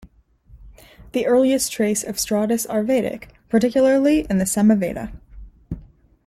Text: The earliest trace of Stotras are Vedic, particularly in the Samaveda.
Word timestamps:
The 1.11 1.27
earliest 1.27 1.71
trace 1.71 2.01
of 2.03 2.15
Stotras 2.15 2.65
are 2.67 2.81
Vedic, 2.81 3.35
particularly 3.49 4.25
in 4.31 4.39
the 4.39 4.45
Samaveda. 4.45 5.11